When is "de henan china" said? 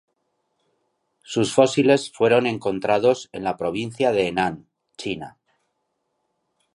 4.11-5.37